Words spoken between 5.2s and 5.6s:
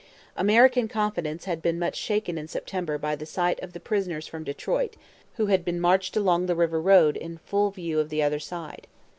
who